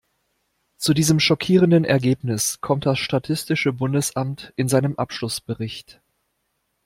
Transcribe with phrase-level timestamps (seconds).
[0.77, 6.01] Zu diesem schockierenden Ergebnis kommt das statistische Bundesamt in seinem Abschlussbericht.